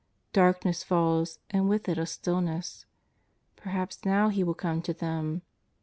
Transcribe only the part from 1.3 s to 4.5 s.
and with It a stillness. Perhaps now He